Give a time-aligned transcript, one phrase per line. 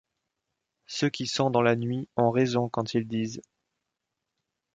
[0.87, 3.39] Ceux qui sont dans la nuit ont raison quand ils disent: